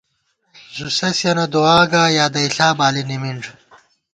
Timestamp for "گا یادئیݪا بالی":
1.91-3.03